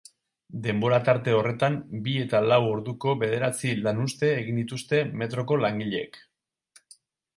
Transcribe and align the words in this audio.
Denbora 0.61 0.97
tarte 1.09 1.35
horretan 1.39 1.75
bi 2.07 2.15
eta 2.23 2.41
lau 2.53 2.59
orduko 2.69 3.15
bederatzi 3.25 3.75
lanuzte 3.89 4.33
egin 4.41 4.59
dituzte 4.63 5.03
metroko 5.23 5.63
langileek. 5.67 6.23